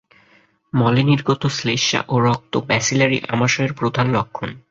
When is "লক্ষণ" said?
4.11-4.49